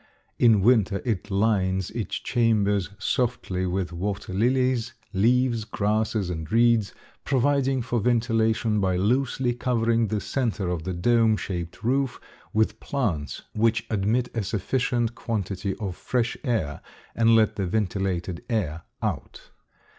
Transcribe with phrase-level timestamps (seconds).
[0.39, 7.83] In winter it lines its chambers softly with water lilies, leaves, grasses, and reeds, providing
[7.83, 12.19] for ventilation by loosely covering the center of the dome shaped roof
[12.51, 16.81] with plants, which admit a sufficient quantity of fresh air
[17.15, 19.51] and let the vitiated air out.